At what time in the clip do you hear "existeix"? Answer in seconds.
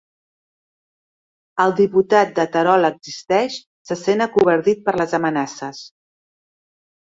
2.89-3.59